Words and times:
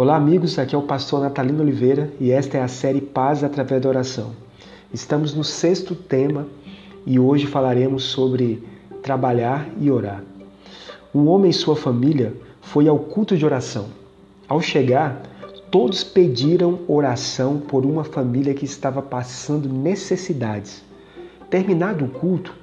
Olá, 0.00 0.14
amigos. 0.14 0.60
Aqui 0.60 0.76
é 0.76 0.78
o 0.78 0.82
pastor 0.82 1.20
Natalino 1.20 1.60
Oliveira 1.60 2.12
e 2.20 2.30
esta 2.30 2.56
é 2.56 2.62
a 2.62 2.68
série 2.68 3.00
Paz 3.00 3.42
através 3.42 3.82
da 3.82 3.88
oração. 3.88 4.30
Estamos 4.94 5.34
no 5.34 5.42
sexto 5.42 5.92
tema 5.92 6.46
e 7.04 7.18
hoje 7.18 7.48
falaremos 7.48 8.04
sobre 8.04 8.62
trabalhar 9.02 9.68
e 9.76 9.90
orar. 9.90 10.22
Um 11.12 11.26
homem 11.26 11.50
e 11.50 11.52
sua 11.52 11.74
família 11.74 12.32
foi 12.60 12.86
ao 12.86 12.96
culto 12.96 13.36
de 13.36 13.44
oração. 13.44 13.86
Ao 14.48 14.60
chegar, 14.60 15.20
todos 15.68 16.04
pediram 16.04 16.78
oração 16.86 17.58
por 17.58 17.84
uma 17.84 18.04
família 18.04 18.54
que 18.54 18.66
estava 18.66 19.02
passando 19.02 19.68
necessidades. 19.68 20.80
Terminado 21.50 22.04
o 22.04 22.08
culto, 22.08 22.54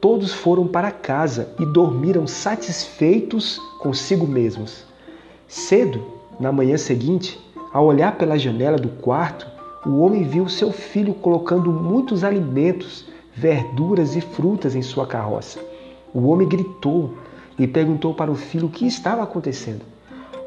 todos 0.00 0.32
foram 0.32 0.66
para 0.66 0.90
casa 0.90 1.54
e 1.60 1.64
dormiram 1.64 2.26
satisfeitos 2.26 3.60
consigo 3.78 4.26
mesmos. 4.26 4.84
Cedo, 5.46 6.18
na 6.40 6.50
manhã 6.50 6.78
seguinte, 6.78 7.38
ao 7.70 7.84
olhar 7.84 8.16
pela 8.16 8.38
janela 8.38 8.78
do 8.78 8.88
quarto, 8.88 9.46
o 9.86 10.00
homem 10.00 10.24
viu 10.24 10.48
seu 10.48 10.72
filho 10.72 11.12
colocando 11.12 11.70
muitos 11.70 12.24
alimentos, 12.24 13.06
verduras 13.34 14.16
e 14.16 14.22
frutas 14.22 14.74
em 14.74 14.80
sua 14.80 15.06
carroça. 15.06 15.60
O 16.14 16.28
homem 16.28 16.48
gritou 16.48 17.14
e 17.58 17.66
perguntou 17.66 18.14
para 18.14 18.30
o 18.30 18.34
filho 18.34 18.66
o 18.66 18.70
que 18.70 18.86
estava 18.86 19.22
acontecendo. 19.22 19.82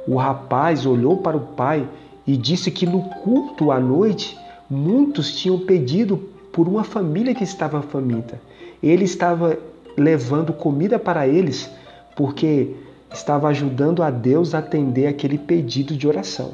O 0.07 0.17
rapaz 0.17 0.85
olhou 0.85 1.17
para 1.17 1.37
o 1.37 1.41
pai 1.41 1.87
e 2.25 2.35
disse 2.35 2.71
que 2.71 2.85
no 2.85 3.01
culto 3.01 3.71
à 3.71 3.79
noite 3.79 4.37
muitos 4.69 5.35
tinham 5.35 5.59
pedido 5.59 6.17
por 6.51 6.67
uma 6.67 6.83
família 6.83 7.35
que 7.35 7.43
estava 7.43 7.81
faminta. 7.81 8.41
Ele 8.81 9.05
estava 9.05 9.57
levando 9.95 10.51
comida 10.53 10.97
para 10.97 11.27
eles 11.27 11.69
porque 12.15 12.75
estava 13.13 13.47
ajudando 13.47 14.01
a 14.01 14.09
Deus 14.09 14.55
a 14.55 14.57
atender 14.57 15.07
aquele 15.07 15.37
pedido 15.37 15.95
de 15.95 16.07
oração. 16.07 16.51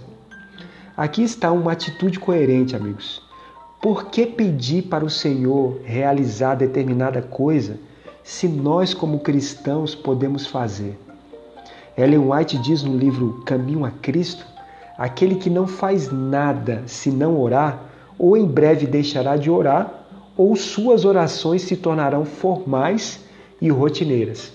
Aqui 0.95 1.23
está 1.23 1.51
uma 1.51 1.71
atitude 1.71 2.19
coerente, 2.19 2.75
amigos. 2.75 3.21
Por 3.81 4.07
que 4.07 4.25
pedir 4.25 4.83
para 4.83 5.05
o 5.05 5.09
Senhor 5.09 5.79
realizar 5.85 6.55
determinada 6.55 7.21
coisa 7.21 7.79
se 8.21 8.49
nós, 8.49 8.93
como 8.93 9.21
cristãos, 9.21 9.95
podemos 9.95 10.45
fazer? 10.45 10.99
Ellen 11.97 12.29
White 12.29 12.57
diz 12.57 12.83
no 12.83 12.97
livro 12.97 13.41
Caminho 13.45 13.85
a 13.85 13.91
Cristo: 13.91 14.45
aquele 14.97 15.35
que 15.35 15.49
não 15.49 15.65
faz 15.65 16.11
nada 16.11 16.83
se 16.85 17.09
não 17.09 17.39
orar, 17.39 17.85
ou 18.17 18.35
em 18.35 18.45
breve 18.45 18.85
deixará 18.85 19.37
de 19.37 19.49
orar, 19.49 20.05
ou 20.35 20.53
suas 20.57 21.05
orações 21.05 21.61
se 21.61 21.77
tornarão 21.77 22.25
formais 22.25 23.23
e 23.61 23.69
rotineiras. 23.69 24.51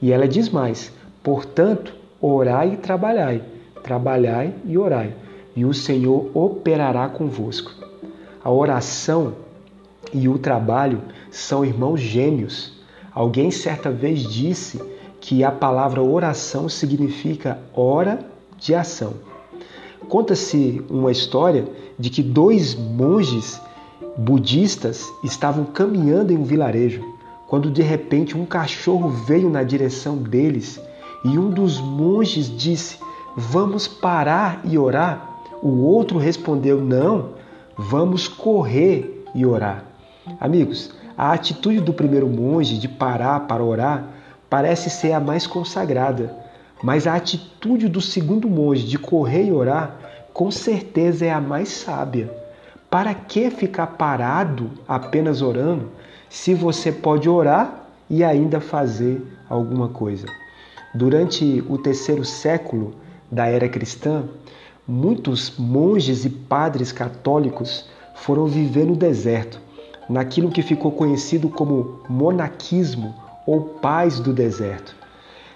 E 0.00 0.12
ela 0.12 0.28
diz 0.28 0.48
mais: 0.48 0.92
Portanto, 1.22 1.94
orai 2.20 2.74
e 2.74 2.76
trabalhai, 2.76 3.42
trabalhai 3.82 4.54
e 4.64 4.78
orai, 4.78 5.14
e 5.54 5.64
o 5.64 5.74
Senhor 5.74 6.30
operará 6.34 7.08
convosco. 7.08 7.72
A 8.42 8.50
oração 8.50 9.34
e 10.14 10.28
o 10.28 10.38
trabalho 10.38 11.02
são 11.30 11.64
irmãos 11.64 12.00
gêmeos. 12.00 12.72
Alguém 13.12 13.50
certa 13.50 13.90
vez 13.90 14.22
disse 14.22 14.80
que 15.20 15.44
a 15.44 15.52
palavra 15.52 16.02
oração 16.02 16.68
significa 16.68 17.58
hora 17.74 18.20
de 18.58 18.74
ação. 18.74 19.14
Conta-se 20.08 20.82
uma 20.88 21.12
história 21.12 21.66
de 21.98 22.08
que 22.08 22.22
dois 22.22 22.74
monges 22.74 23.60
budistas 24.16 25.12
estavam 25.22 25.66
caminhando 25.66 26.32
em 26.32 26.38
um 26.38 26.44
vilarejo, 26.44 27.04
quando 27.46 27.70
de 27.70 27.82
repente 27.82 28.36
um 28.36 28.46
cachorro 28.46 29.10
veio 29.10 29.50
na 29.50 29.62
direção 29.62 30.16
deles 30.16 30.80
e 31.24 31.38
um 31.38 31.50
dos 31.50 31.80
monges 31.80 32.54
disse: 32.54 32.98
Vamos 33.36 33.86
parar 33.86 34.60
e 34.64 34.78
orar. 34.78 35.42
O 35.62 35.84
outro 35.84 36.18
respondeu: 36.18 36.80
Não, 36.80 37.30
vamos 37.76 38.28
correr 38.28 39.24
e 39.34 39.44
orar. 39.44 39.84
Amigos, 40.40 40.90
a 41.16 41.32
atitude 41.32 41.80
do 41.80 41.92
primeiro 41.92 42.26
monge 42.26 42.78
de 42.78 42.88
parar 42.88 43.40
para 43.40 43.62
orar 43.62 44.04
parece 44.48 44.90
ser 44.90 45.12
a 45.12 45.20
mais 45.20 45.46
consagrada, 45.46 46.34
mas 46.82 47.06
a 47.06 47.14
atitude 47.14 47.88
do 47.88 48.00
segundo 48.00 48.48
monge 48.48 48.86
de 48.86 48.98
correr 48.98 49.44
e 49.44 49.52
orar 49.52 49.96
com 50.32 50.50
certeza 50.50 51.26
é 51.26 51.30
a 51.30 51.40
mais 51.40 51.68
sábia. 51.68 52.32
Para 52.90 53.14
que 53.14 53.50
ficar 53.50 53.86
parado 53.86 54.70
apenas 54.88 55.42
orando 55.42 55.90
se 56.28 56.54
você 56.54 56.90
pode 56.90 57.28
orar 57.28 57.86
e 58.08 58.24
ainda 58.24 58.60
fazer 58.60 59.22
alguma 59.48 59.88
coisa? 59.88 60.26
Durante 60.92 61.64
o 61.68 61.78
terceiro 61.78 62.24
século 62.24 62.94
da 63.30 63.46
era 63.46 63.68
cristã, 63.68 64.24
muitos 64.86 65.54
monges 65.56 66.24
e 66.24 66.30
padres 66.30 66.90
católicos 66.90 67.88
foram 68.16 68.46
viver 68.46 68.86
no 68.86 68.96
deserto, 68.96 69.60
naquilo 70.08 70.50
que 70.50 70.62
ficou 70.62 70.90
conhecido 70.90 71.48
como 71.48 72.00
monaquismo 72.08 73.14
ou 73.46 73.60
paz 73.60 74.18
do 74.18 74.32
deserto. 74.32 74.96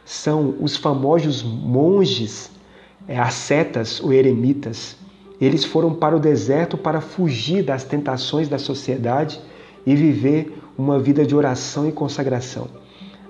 São 0.05 0.55
os 0.61 0.77
famosos 0.77 1.43
monges, 1.43 2.51
é, 3.09 3.19
ascetas 3.19 4.01
ou 4.01 4.12
eremitas. 4.12 4.97
Eles 5.41 5.65
foram 5.65 5.93
para 5.93 6.16
o 6.16 6.21
deserto 6.21 6.78
para 6.78 7.01
fugir 7.01 7.65
das 7.65 7.83
tentações 7.83 8.49
da 8.49 8.59
sociedade 8.59 9.41
e 9.84 9.97
viver 9.97 10.62
uma 10.78 11.01
vida 11.01 11.27
de 11.27 11.34
oração 11.34 11.89
e 11.89 11.93
consagração. 11.93 12.84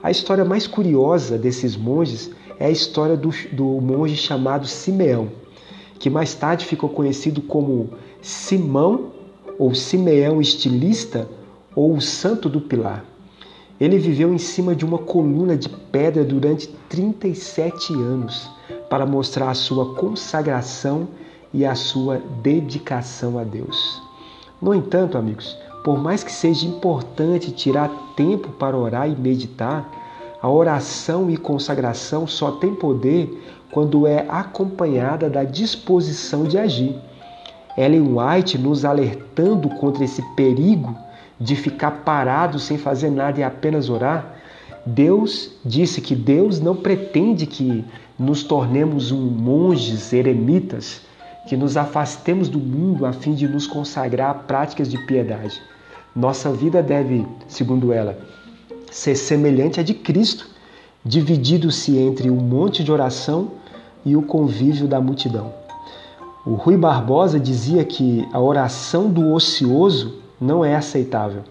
A 0.05 0.11
história 0.11 0.45
mais 0.45 0.67
curiosa 0.67 1.39
desses 1.39 1.79
monges 1.79 2.31
é 2.59 2.67
a 2.67 2.71
história 2.71 3.17
do, 3.17 3.31
do 3.53 3.65
monge 3.81 4.19
chamado 4.19 4.67
Simeão, 4.67 5.31
que 5.99 6.11
mais 6.11 6.35
tarde 6.35 6.67
ficou 6.67 6.91
conhecido 6.91 7.41
como 7.41 7.89
Simão 8.21 9.13
ou 9.59 9.75
Simeão 9.75 10.43
Estilista 10.43 11.27
ou 11.75 11.95
o 11.95 12.03
Santo 12.03 12.51
do 12.51 12.61
Pilar. 12.61 13.03
Ele 13.81 13.97
viveu 13.97 14.35
em 14.35 14.37
cima 14.37 14.75
de 14.75 14.85
uma 14.85 14.99
coluna 14.99 15.57
de 15.57 15.71
pedra 15.71 16.23
durante 16.23 16.69
37 16.91 17.95
anos 17.95 18.51
para 18.91 19.07
mostrar 19.07 19.49
a 19.49 19.55
sua 19.55 19.95
consagração 19.95 21.09
e 21.51 21.65
a 21.65 21.75
sua 21.75 22.21
dedicação 22.43 23.39
a 23.39 23.43
Deus. 23.43 24.03
No 24.61 24.75
entanto, 24.75 25.17
amigos, 25.17 25.57
por 25.85 25.99
mais 25.99 26.25
que 26.25 26.33
seja 26.33 26.67
importante 26.67 27.53
tirar 27.53 27.91
tempo 28.17 28.49
para 28.53 28.75
orar 28.75 29.07
e 29.07 29.15
meditar, 29.15 29.87
a 30.41 30.49
oração 30.49 31.31
e 31.31 31.37
consagração 31.37 32.27
só 32.27 32.53
tem 32.53 32.75
poder 32.75 33.39
quando 33.71 34.07
é 34.07 34.25
acompanhada 34.27 35.29
da 35.29 35.45
disposição 35.45 36.45
de 36.45 36.57
agir. 36.57 36.97
Ellen 37.77 38.17
White 38.17 38.57
nos 38.57 38.83
alertando 38.87 39.69
contra 39.69 40.05
esse 40.05 40.23
perigo 40.35 40.97
de 41.39 41.55
ficar 41.55 41.91
parado 41.91 42.59
sem 42.59 42.79
fazer 42.79 43.11
nada 43.11 43.41
e 43.41 43.43
apenas 43.43 43.91
orar. 43.91 44.37
Deus 44.87 45.51
disse 45.63 46.01
que 46.01 46.15
Deus 46.15 46.61
não 46.61 46.77
pretende 46.77 47.45
que 47.45 47.85
nos 48.19 48.43
tornemos 48.43 49.13
um 49.13 49.21
monges 49.21 50.15
eremitas, 50.15 51.03
que 51.47 51.59
nos 51.59 51.77
afastemos 51.77 52.49
do 52.49 52.59
mundo 52.59 53.05
a 53.05 53.13
fim 53.13 53.35
de 53.35 53.47
nos 53.47 53.67
consagrar 53.67 54.31
a 54.31 54.35
práticas 54.35 54.91
de 54.91 54.97
piedade. 55.07 55.61
Nossa 56.15 56.53
vida 56.53 56.81
deve, 56.81 57.27
segundo 57.49 57.93
ela, 57.93 58.17
ser 58.89 59.17
semelhante 59.17 59.81
à 59.81 59.83
de 59.83 59.95
Cristo, 59.95 60.47
dividido-se 61.05 61.99
entre 61.99 62.31
o 62.31 62.37
monte 62.37 62.85
de 62.85 62.93
oração 62.93 63.51
e 64.05 64.15
o 64.15 64.23
convívio 64.23 64.87
da 64.87 65.01
multidão. 65.01 65.53
O 66.47 66.55
Rui 66.55 66.77
Barbosa 66.77 67.41
dizia 67.41 67.85
que 67.85 68.25
a 68.33 68.41
oração 68.41 69.11
do 69.11 69.33
ocioso 69.33 70.21
não 70.41 70.65
é 70.65 70.77
aceitável, 70.77 71.43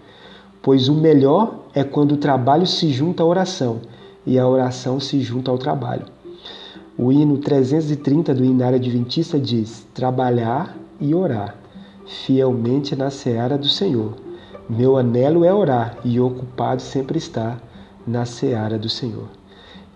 pois 0.62 0.88
o 0.88 0.94
melhor 0.94 1.56
é 1.74 1.84
quando 1.84 2.12
o 2.12 2.16
trabalho 2.16 2.66
se 2.66 2.90
junta 2.90 3.22
à 3.22 3.26
oração 3.26 3.82
e 4.24 4.38
a 4.38 4.48
oração 4.48 4.98
se 4.98 5.20
junta 5.20 5.50
ao 5.50 5.58
trabalho. 5.58 6.06
O 6.96 7.12
hino 7.12 7.36
330 7.36 8.32
do 8.32 8.42
Inário 8.42 8.78
Adventista 8.78 9.38
diz: 9.38 9.86
Trabalhar 9.92 10.74
e 10.98 11.14
orar 11.14 11.54
fielmente 12.06 12.96
na 12.96 13.10
seara 13.10 13.58
do 13.58 13.68
Senhor 13.68 14.23
meu 14.68 14.96
anelo 14.96 15.44
é 15.44 15.52
orar 15.52 15.98
e 16.04 16.18
ocupado 16.18 16.80
sempre 16.80 17.18
estar 17.18 17.60
na 18.06 18.24
seara 18.24 18.78
do 18.78 18.88
Senhor. 18.88 19.28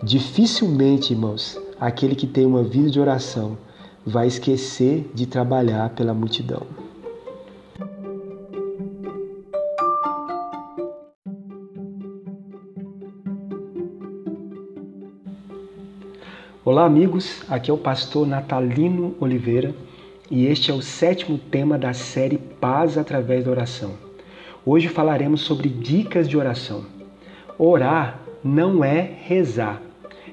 Dificilmente, 0.03 1.13
irmãos, 1.13 1.59
aquele 1.81 2.15
que 2.15 2.27
tem 2.27 2.45
uma 2.45 2.63
vida 2.63 2.91
de 2.91 3.01
oração 3.01 3.57
vai 4.05 4.27
esquecer 4.27 5.11
de 5.15 5.27
trabalhar 5.27 5.91
pela 5.91 6.13
multidão. 6.13 6.63
Olá, 16.65 16.85
amigos. 16.85 17.43
Aqui 17.49 17.71
é 17.71 17.75
o 17.75 17.79
pastor 17.79 18.27
Natalino 18.27 19.15
Oliveira 19.19 19.75
e 20.31 20.45
este 20.45 20.71
é 20.71 20.75
o 20.75 20.83
sétimo 20.83 21.39
tema 21.39 21.79
da 21.79 21.95
série 21.95 22.37
Paz 22.37 22.99
através 22.99 23.47
da 23.47 23.51
oração. 23.51 24.08
Hoje 24.71 24.87
falaremos 24.87 25.41
sobre 25.41 25.67
dicas 25.67 26.29
de 26.29 26.37
oração. 26.37 26.85
Orar 27.59 28.21
não 28.45 28.85
é 28.85 29.01
rezar. 29.01 29.81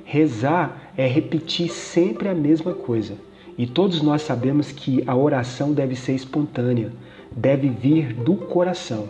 Rezar 0.04 0.92
é 0.98 1.08
repetir 1.08 1.70
sempre 1.70 2.28
a 2.28 2.36
mesma 2.36 2.74
coisa. 2.74 3.14
E 3.58 3.66
todos 3.66 4.02
nós 4.02 4.24
sabemos 4.24 4.74
que 4.74 5.02
a 5.08 5.16
oração 5.16 5.72
deve 5.72 5.96
ser 5.96 6.16
espontânea, 6.16 6.92
deve 7.32 7.70
vir 7.70 8.12
do 8.12 8.36
coração. 8.36 9.08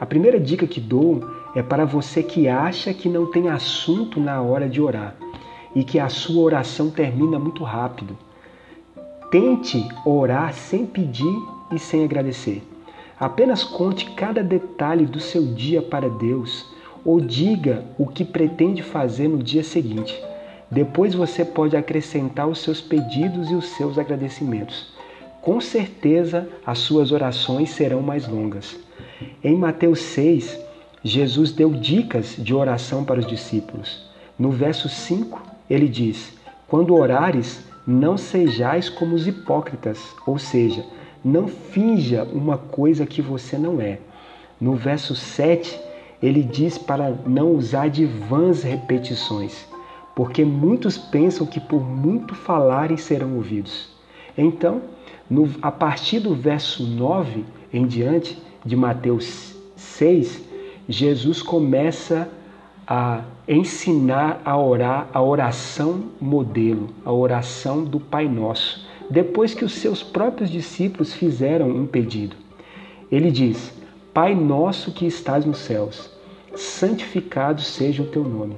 A 0.00 0.06
primeira 0.06 0.40
dica 0.40 0.66
que 0.66 0.80
dou 0.80 1.20
é 1.54 1.62
para 1.62 1.84
você 1.84 2.22
que 2.22 2.48
acha 2.48 2.94
que 2.94 3.06
não 3.06 3.30
tem 3.30 3.50
assunto 3.50 4.18
na 4.18 4.40
hora 4.40 4.66
de 4.66 4.80
orar 4.80 5.14
e 5.74 5.84
que 5.84 5.98
a 5.98 6.08
sua 6.08 6.42
oração 6.42 6.88
termina 6.88 7.38
muito 7.38 7.62
rápido. 7.64 8.16
Tente 9.30 9.86
orar 10.06 10.54
sem 10.54 10.86
pedir 10.86 11.36
e 11.70 11.78
sem 11.78 12.02
agradecer. 12.02 12.62
Apenas 13.18 13.62
conte 13.62 14.10
cada 14.10 14.42
detalhe 14.42 15.06
do 15.06 15.20
seu 15.20 15.46
dia 15.46 15.80
para 15.80 16.08
Deus 16.08 16.66
ou 17.04 17.20
diga 17.20 17.84
o 17.98 18.06
que 18.06 18.24
pretende 18.24 18.82
fazer 18.82 19.28
no 19.28 19.42
dia 19.42 19.62
seguinte. 19.62 20.20
Depois 20.70 21.14
você 21.14 21.44
pode 21.44 21.76
acrescentar 21.76 22.48
os 22.48 22.58
seus 22.58 22.80
pedidos 22.80 23.50
e 23.50 23.54
os 23.54 23.68
seus 23.76 23.98
agradecimentos. 23.98 24.92
Com 25.40 25.60
certeza 25.60 26.48
as 26.66 26.78
suas 26.78 27.12
orações 27.12 27.70
serão 27.70 28.00
mais 28.00 28.26
longas. 28.26 28.76
Em 29.42 29.56
Mateus 29.56 30.00
6, 30.00 30.58
Jesus 31.02 31.52
deu 31.52 31.70
dicas 31.70 32.34
de 32.38 32.54
oração 32.54 33.04
para 33.04 33.20
os 33.20 33.26
discípulos. 33.26 34.02
No 34.38 34.50
verso 34.50 34.88
5, 34.88 35.40
ele 35.68 35.86
diz: 35.86 36.32
Quando 36.66 36.96
orares, 36.96 37.62
não 37.86 38.16
sejais 38.16 38.88
como 38.88 39.14
os 39.14 39.26
hipócritas, 39.26 40.00
ou 40.26 40.38
seja, 40.38 40.84
não 41.24 41.48
finja 41.48 42.24
uma 42.24 42.58
coisa 42.58 43.06
que 43.06 43.22
você 43.22 43.56
não 43.56 43.80
é. 43.80 43.98
No 44.60 44.74
verso 44.74 45.16
7, 45.16 45.80
ele 46.22 46.42
diz 46.42 46.76
para 46.76 47.10
não 47.26 47.52
usar 47.52 47.88
de 47.88 48.04
vãs 48.04 48.62
repetições, 48.62 49.66
porque 50.14 50.44
muitos 50.44 50.98
pensam 50.98 51.46
que 51.46 51.58
por 51.58 51.82
muito 51.82 52.34
falarem 52.34 52.96
serão 52.96 53.36
ouvidos. 53.36 53.88
Então, 54.36 54.82
no, 55.28 55.50
a 55.62 55.72
partir 55.72 56.20
do 56.20 56.34
verso 56.34 56.84
9 56.84 57.44
em 57.72 57.86
diante 57.86 58.40
de 58.64 58.76
Mateus 58.76 59.54
6, 59.76 60.42
Jesus 60.88 61.40
começa 61.42 62.28
a 62.86 63.22
ensinar 63.48 64.40
a 64.44 64.58
orar 64.58 65.08
a 65.12 65.22
oração 65.22 66.04
modelo, 66.20 66.90
a 67.04 67.12
oração 67.12 67.82
do 67.82 67.98
Pai 67.98 68.28
Nosso, 68.28 68.86
depois 69.10 69.54
que 69.54 69.64
os 69.64 69.72
seus 69.72 70.02
próprios 70.02 70.50
discípulos 70.50 71.12
fizeram 71.12 71.68
um 71.68 71.86
pedido. 71.86 72.36
Ele 73.10 73.30
diz: 73.30 73.72
Pai 74.12 74.34
nosso 74.34 74.92
que 74.92 75.06
estás 75.06 75.44
nos 75.44 75.58
céus, 75.58 76.10
santificado 76.54 77.60
seja 77.60 78.02
o 78.02 78.06
teu 78.06 78.24
nome. 78.24 78.56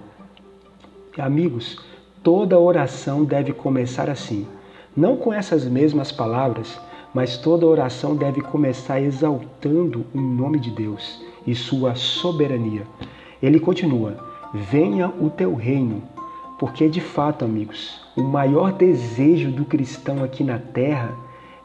Amigos, 1.19 1.79
toda 2.23 2.59
oração 2.59 3.25
deve 3.25 3.53
começar 3.53 4.11
assim, 4.11 4.47
não 4.97 5.17
com 5.17 5.33
essas 5.33 5.65
mesmas 5.65 6.13
palavras, 6.13 6.79
mas 7.15 7.39
toda 7.39 7.67
oração 7.67 8.15
deve 8.15 8.43
começar 8.43 9.01
exaltando 9.01 10.05
o 10.15 10.21
nome 10.21 10.59
de 10.59 10.71
Deus 10.71 11.23
e 11.47 11.55
sua 11.55 11.95
soberania. 11.95 12.83
Ele 13.43 13.59
continua: 13.59 14.17
Venha 14.53 15.09
o 15.09 15.31
teu 15.31 15.55
reino, 15.55 16.03
porque 16.59 16.89
de 16.89 17.01
fato, 17.01 17.45
amigos, 17.45 18.01
o 18.17 18.23
maior 18.23 18.73
desejo 18.73 19.51
do 19.51 19.65
cristão 19.65 20.25
aqui 20.25 20.43
na 20.43 20.59
terra 20.59 21.15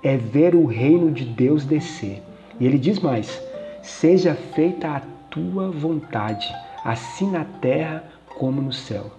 é 0.03 0.17
ver 0.17 0.55
o 0.55 0.65
reino 0.65 1.11
de 1.11 1.23
Deus 1.23 1.65
descer. 1.65 2.21
E 2.59 2.65
ele 2.65 2.77
diz 2.77 2.99
mais: 2.99 3.41
Seja 3.81 4.35
feita 4.35 4.89
a 4.89 5.01
tua 5.29 5.71
vontade, 5.71 6.47
assim 6.83 7.29
na 7.31 7.45
terra 7.45 8.03
como 8.37 8.61
no 8.61 8.73
céu. 8.73 9.11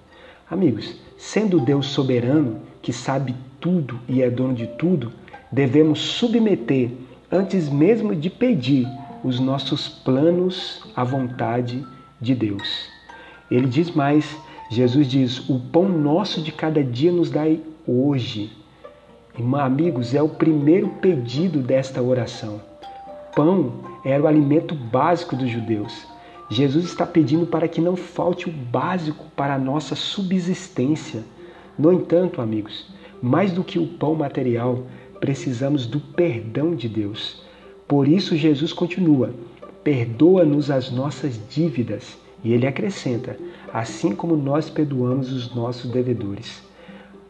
Amigos, 0.51 0.95
sendo 1.17 1.61
Deus 1.61 1.87
soberano, 1.87 2.61
que 2.83 2.93
sabe 2.93 3.35
tudo 3.59 3.99
e 4.09 4.21
é 4.21 4.29
dono 4.29 4.55
de 4.55 4.67
tudo, 4.67 5.13
devemos 5.51 6.01
submeter, 6.01 6.91
antes 7.31 7.71
mesmo 7.71 8.15
de 8.15 8.29
pedir, 8.29 8.87
os 9.25 9.39
nossos 9.39 9.89
planos 9.89 10.83
à 10.97 11.05
vontade 11.05 11.87
de 12.21 12.35
Deus. 12.35 12.89
Ele 13.51 13.67
diz 13.67 13.91
mais: 13.93 14.37
Jesus 14.73 15.07
diz: 15.07 15.51
O 15.51 15.61
pão 15.61 15.87
nosso 15.87 16.41
de 16.41 16.51
cada 16.51 16.83
dia 16.83 17.13
nos 17.13 17.29
dai 17.29 17.61
hoje. 17.87 18.51
Irmã, 19.39 19.61
amigos, 19.61 20.15
é 20.15 20.23
o 20.23 20.31
primeiro 20.31 20.89
pedido 20.89 21.59
desta 21.59 22.03
oração. 22.03 22.59
Pão 23.37 23.71
era 24.03 24.23
o 24.23 24.27
alimento 24.27 24.75
básico 24.75 25.37
dos 25.37 25.51
judeus. 25.51 26.07
Jesus 26.49 26.87
está 26.87 27.05
pedindo 27.05 27.47
para 27.47 27.69
que 27.69 27.83
não 27.83 27.97
falte 27.97 28.49
o 28.49 28.53
básico 28.53 29.27
para 29.37 29.57
a 29.57 29.59
nossa 29.59 29.95
subsistência. 29.95 31.23
No 31.79 31.93
entanto, 31.93 32.41
amigos, 32.41 32.87
mais 33.21 33.53
do 33.53 33.63
que 33.63 33.79
o 33.79 33.87
pão 33.87 34.15
material, 34.15 34.87
precisamos 35.21 35.87
do 35.87 36.01
perdão 36.01 36.75
de 36.75 36.89
Deus. 36.89 37.43
Por 37.87 38.09
isso, 38.09 38.39
Jesus 38.39 38.73
continua: 38.73 39.35
perdoa-nos 39.85 40.71
as 40.71 40.91
nossas 40.91 41.39
dívidas. 41.51 42.22
E 42.43 42.53
ele 42.53 42.67
acrescenta: 42.67 43.37
assim 43.73 44.15
como 44.15 44.37
nós 44.37 44.69
perdoamos 44.69 45.33
os 45.33 45.55
nossos 45.55 45.91
devedores. 45.91 46.63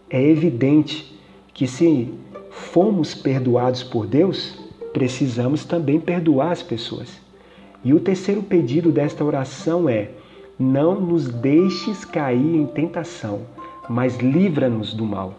É 0.09 0.23
evidente 0.23 1.19
que 1.55 1.67
se 1.67 2.13
fomos 2.51 3.15
perdoados 3.15 3.83
por 3.83 4.07
Deus, 4.07 4.59
precisamos 4.93 5.65
também 5.65 5.99
perdoar 5.99 6.53
as 6.53 6.63
pessoas. 6.63 7.21
E 7.85 7.93
o 7.93 8.01
terceiro 8.01 8.43
pedido 8.43 8.91
desta 8.91 9.25
oração 9.25 9.89
é: 9.89 10.11
não 10.59 11.01
nos 11.01 11.29
deixes 11.29 12.05
cair 12.05 12.57
em 12.57 12.67
tentação, 12.67 13.41
mas 13.89 14.19
livra-nos 14.19 14.95
do 14.95 15.05
mal. 15.05 15.35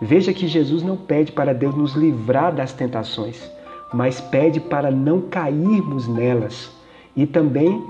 Veja 0.00 0.32
que 0.32 0.46
Jesus 0.46 0.82
não 0.82 0.96
pede 0.96 1.32
para 1.32 1.52
Deus 1.52 1.74
nos 1.74 1.94
livrar 1.94 2.54
das 2.54 2.72
tentações, 2.72 3.50
mas 3.92 4.20
pede 4.20 4.58
para 4.58 4.90
não 4.90 5.20
cairmos 5.22 6.08
nelas 6.08 6.70
e 7.14 7.26
também 7.26 7.82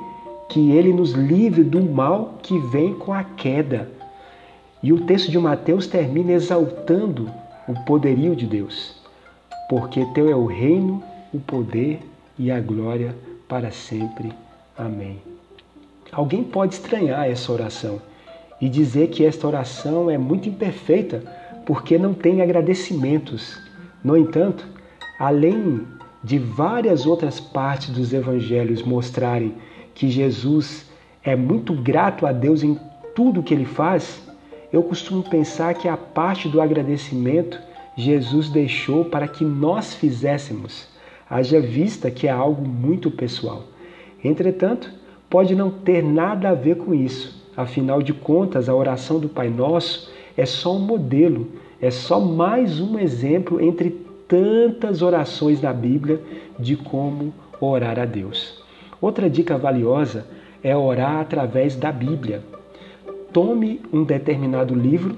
que 0.51 0.73
ele 0.73 0.93
nos 0.93 1.13
livre 1.13 1.65
do 1.65 1.81
mal 1.81 2.35
que 2.43 2.59
vem 2.59 2.93
com 2.93 3.13
a 3.13 3.25
queda. 3.25 3.91
E 4.83 4.93
o 4.93 5.07
texto 5.07 5.31
de 5.31 5.39
Mateus 5.39 5.87
termina 5.87 6.33
exaltando 6.33 7.31
o 7.67 7.75
poderio 7.85 8.37
de 8.37 8.47
Deus 8.47 9.01
porque 9.71 10.05
teu 10.07 10.29
é 10.29 10.35
o 10.35 10.47
reino, 10.47 11.01
o 11.33 11.39
poder 11.39 12.01
e 12.37 12.51
a 12.51 12.59
glória 12.59 13.15
para 13.47 13.71
sempre. 13.71 14.33
Amém. 14.77 15.23
Alguém 16.11 16.43
pode 16.43 16.75
estranhar 16.75 17.31
essa 17.31 17.53
oração 17.53 18.03
e 18.61 18.69
dizer 18.69 19.11
que 19.11 19.25
esta 19.25 19.47
oração 19.47 20.11
é 20.11 20.19
muito 20.19 20.49
imperfeita 20.49 21.23
porque 21.65 21.97
não 21.97 22.13
tem 22.13 22.43
agradecimentos. 22.43 23.61
No 24.03 24.17
entanto, 24.17 24.67
além 25.21 25.87
de 26.25 26.37
várias 26.37 27.07
outras 27.07 27.39
partes 27.39 27.91
dos 27.91 28.13
evangelhos 28.13 28.83
mostrarem 28.83 29.55
que 29.95 30.09
Jesus 30.09 30.91
é 31.23 31.37
muito 31.37 31.73
grato 31.75 32.27
a 32.27 32.33
Deus 32.33 32.63
em 32.63 32.79
tudo 33.15 33.43
que 33.43 33.53
ele 33.53 33.65
faz, 33.65 34.23
eu 34.73 34.83
costumo 34.83 35.23
pensar 35.23 35.75
que 35.75 35.89
a 35.89 35.97
parte 35.97 36.49
do 36.49 36.61
agradecimento 36.61 37.59
Jesus 37.97 38.49
deixou 38.49 39.05
para 39.05 39.29
que 39.29 39.45
nós 39.45 39.95
fizéssemos, 39.95 40.89
haja 41.29 41.61
vista 41.61 42.11
que 42.11 42.27
é 42.27 42.31
algo 42.31 42.67
muito 42.67 43.11
pessoal. 43.11 43.65
Entretanto, 44.23 44.93
pode 45.29 45.55
não 45.55 45.71
ter 45.71 46.03
nada 46.03 46.51
a 46.51 46.55
ver 46.55 46.77
com 46.77 46.95
isso. 46.95 47.41
Afinal 47.57 48.03
de 48.03 48.13
contas, 48.13 48.69
a 48.69 48.75
oração 48.75 49.19
do 49.19 49.29
Pai 49.29 49.49
Nosso 49.49 50.11
é 50.37 50.47
só 50.47 50.77
um 50.77 50.81
modelo, 50.81 51.49
é 51.81 51.91
só 51.91 52.21
mais 52.21 52.81
um 52.81 52.99
exemplo 52.99 53.61
entre 53.61 53.91
tantas 54.29 55.03
orações 55.03 55.61
da 55.61 55.73
Bíblia 55.73 56.21
de 56.59 56.77
como 56.77 57.35
orar 57.61 57.99
a 57.99 58.05
Deus. 58.05 58.60
Outra 59.01 59.31
dica 59.31 59.57
valiosa 59.57 60.27
é 60.63 60.77
orar 60.77 61.21
através 61.21 61.77
da 61.77 61.91
Bíblia. 61.91 62.43
Tome 63.33 63.81
um 63.93 64.05
determinado 64.05 64.75
livro 64.75 65.17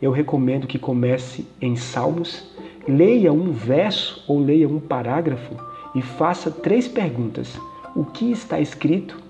eu 0.00 0.12
recomendo 0.12 0.66
que 0.66 0.78
comece 0.78 1.46
em 1.60 1.74
Salmos, 1.74 2.44
leia 2.86 3.32
um 3.32 3.50
verso 3.50 4.24
ou 4.28 4.38
leia 4.38 4.68
um 4.68 4.78
parágrafo 4.78 5.56
e 5.94 6.00
faça 6.00 6.50
três 6.50 6.86
perguntas: 6.86 7.58
o 7.96 8.04
que 8.04 8.30
está 8.30 8.60
escrito, 8.60 9.20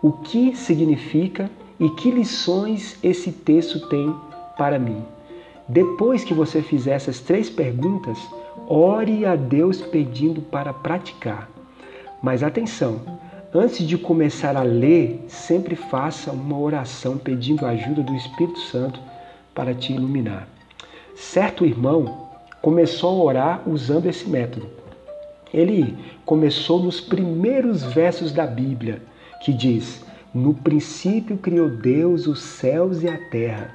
o 0.00 0.12
que 0.12 0.54
significa 0.54 1.50
e 1.78 1.90
que 1.90 2.10
lições 2.10 2.96
esse 3.02 3.32
texto 3.32 3.88
tem 3.88 4.14
para 4.56 4.78
mim. 4.78 5.02
Depois 5.68 6.22
que 6.22 6.34
você 6.34 6.62
fizer 6.62 6.92
essas 6.92 7.18
três 7.18 7.50
perguntas, 7.50 8.18
ore 8.68 9.26
a 9.26 9.34
Deus 9.34 9.80
pedindo 9.80 10.40
para 10.40 10.72
praticar. 10.72 11.48
Mas 12.22 12.44
atenção, 12.44 13.00
antes 13.54 13.86
de 13.86 13.98
começar 13.98 14.56
a 14.56 14.62
ler, 14.62 15.24
sempre 15.28 15.76
faça 15.76 16.32
uma 16.32 16.58
oração 16.58 17.18
pedindo 17.18 17.66
a 17.66 17.70
ajuda 17.70 18.02
do 18.02 18.14
Espírito 18.14 18.58
Santo 18.60 18.98
para 19.54 19.74
te 19.74 19.92
iluminar. 19.92 20.48
Certo 21.14 21.66
irmão 21.66 22.28
começou 22.62 23.20
a 23.20 23.24
orar 23.24 23.62
usando 23.68 24.06
esse 24.06 24.28
método. 24.28 24.66
Ele 25.52 25.96
começou 26.24 26.82
nos 26.82 27.00
primeiros 27.00 27.82
versos 27.82 28.32
da 28.32 28.46
Bíblia, 28.46 29.02
que 29.44 29.52
diz: 29.52 30.02
No 30.32 30.54
princípio 30.54 31.36
criou 31.36 31.68
Deus 31.68 32.26
os 32.26 32.40
céus 32.40 33.02
e 33.02 33.08
a 33.08 33.18
terra, 33.28 33.70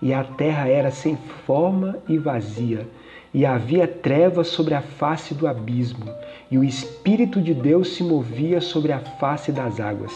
e 0.00 0.14
a 0.14 0.22
terra 0.22 0.68
era 0.68 0.92
sem 0.92 1.16
forma 1.44 1.98
e 2.08 2.16
vazia, 2.16 2.86
e 3.32 3.44
havia 3.44 3.86
trevas 3.86 4.48
sobre 4.48 4.74
a 4.74 4.80
face 4.80 5.34
do 5.34 5.46
abismo, 5.46 6.06
e 6.50 6.56
o 6.56 6.64
Espírito 6.64 7.40
de 7.40 7.52
Deus 7.52 7.94
se 7.94 8.02
movia 8.02 8.60
sobre 8.60 8.92
a 8.92 9.00
face 9.00 9.52
das 9.52 9.80
águas. 9.80 10.12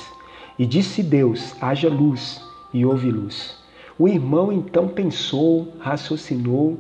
E 0.59 0.67
disse 0.67 1.03
Deus: 1.03 1.55
haja 1.61 1.89
luz, 1.89 2.43
e 2.73 2.85
houve 2.85 3.11
luz. 3.11 3.59
O 3.99 4.09
irmão 4.09 4.53
então 4.53 4.89
pensou, 4.89 5.75
raciocinou 5.79 6.79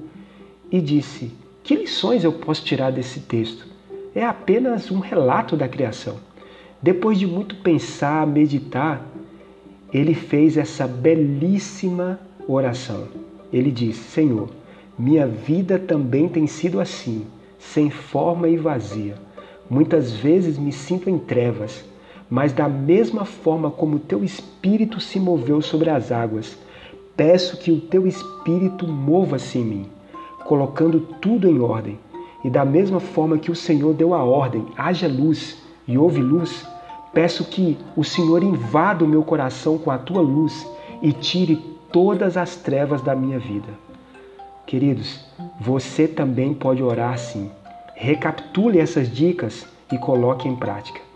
e 0.71 0.81
disse: 0.81 1.33
Que 1.63 1.75
lições 1.75 2.25
eu 2.25 2.33
posso 2.33 2.65
tirar 2.65 2.91
desse 2.91 3.21
texto? 3.21 3.67
É 4.15 4.25
apenas 4.25 4.91
um 4.91 4.99
relato 4.99 5.57
da 5.57 5.69
criação. 5.69 6.17
Depois 6.83 7.19
de 7.19 7.27
muito 7.27 7.57
pensar, 7.57 8.27
meditar, 8.27 9.07
ele 9.93 10.15
fez 10.15 10.57
essa 10.57 10.87
belíssima 10.87 12.19
oração. 12.49 13.09
Ele 13.53 13.71
disse: 13.71 14.03
Senhor, 14.03 14.49
minha 15.01 15.27
vida 15.27 15.79
também 15.79 16.29
tem 16.29 16.47
sido 16.47 16.79
assim, 16.79 17.25
sem 17.59 17.89
forma 17.89 18.47
e 18.49 18.59
vazia. 18.59 19.15
Muitas 19.69 20.13
vezes 20.13 20.59
me 20.59 20.71
sinto 20.71 21.09
em 21.09 21.19
trevas, 21.19 21.83
mas 22.29 22.53
da 22.53 22.69
mesma 22.69 23.25
forma 23.25 23.71
como 23.71 23.99
teu 23.99 24.23
espírito 24.23 25.01
se 25.01 25.19
moveu 25.19 25.63
sobre 25.63 25.89
as 25.89 26.13
águas, 26.13 26.59
peço 27.17 27.57
que 27.57 27.73
o 27.73 27.81
teu 27.81 28.07
espírito 28.07 28.87
mova-se 28.87 29.59
em 29.59 29.65
mim, 29.65 29.87
colocando 30.45 31.01
tudo 31.19 31.49
em 31.49 31.61
ordem. 31.61 31.99
E 32.45 32.51
da 32.51 32.67
mesma 32.67 33.01
forma 33.01 33.39
que 33.39 33.51
o 33.51 33.57
Senhor 33.57 33.95
deu 33.95 34.13
a 34.13 34.23
ordem, 34.23 34.67
haja 34.77 35.09
luz 35.09 35.63
e 35.89 35.97
houve 35.97 36.21
luz, 36.21 36.69
peço 37.15 37.47
que 37.47 37.79
o 37.97 38.05
Senhor 38.05 38.43
invada 38.43 39.03
o 39.03 39.09
meu 39.09 39.23
coração 39.23 39.79
com 39.79 39.91
a 39.91 39.97
tua 39.97 40.21
luz 40.21 40.71
e 41.01 41.11
tire 41.11 41.57
todas 41.91 42.37
as 42.37 42.55
trevas 42.55 43.01
da 43.01 43.17
minha 43.17 43.39
vida. 43.39 43.90
Queridos, 44.71 45.19
você 45.59 46.07
também 46.07 46.55
pode 46.55 46.81
orar 46.81 47.15
assim. 47.15 47.51
Recapitule 47.97 48.79
essas 48.79 49.13
dicas 49.13 49.67
e 49.91 49.99
coloque 49.99 50.47
em 50.47 50.55
prática. 50.55 51.10